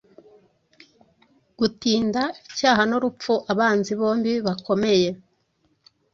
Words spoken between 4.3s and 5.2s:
bakomeye,